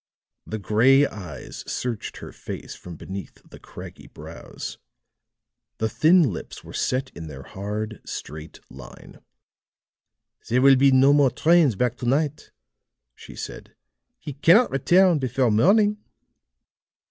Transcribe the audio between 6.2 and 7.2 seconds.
lips were set